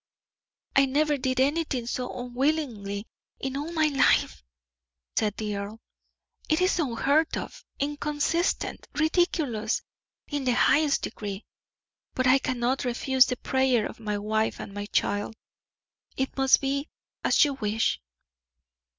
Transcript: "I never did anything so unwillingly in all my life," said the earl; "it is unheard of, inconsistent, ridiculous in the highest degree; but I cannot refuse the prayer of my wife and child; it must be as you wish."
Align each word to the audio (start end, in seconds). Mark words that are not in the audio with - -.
"I 0.75 0.85
never 0.87 1.15
did 1.15 1.39
anything 1.39 1.85
so 1.85 2.11
unwillingly 2.25 3.05
in 3.39 3.55
all 3.55 3.71
my 3.71 3.85
life," 3.85 4.43
said 5.15 5.37
the 5.37 5.55
earl; 5.55 5.79
"it 6.49 6.59
is 6.59 6.79
unheard 6.79 7.37
of, 7.37 7.63
inconsistent, 7.79 8.87
ridiculous 8.95 9.83
in 10.27 10.43
the 10.45 10.55
highest 10.55 11.03
degree; 11.03 11.45
but 12.15 12.25
I 12.25 12.39
cannot 12.39 12.83
refuse 12.83 13.27
the 13.27 13.37
prayer 13.37 13.85
of 13.85 13.99
my 13.99 14.17
wife 14.17 14.59
and 14.59 14.91
child; 14.91 15.35
it 16.17 16.35
must 16.35 16.61
be 16.61 16.89
as 17.23 17.45
you 17.45 17.53
wish." 17.53 18.01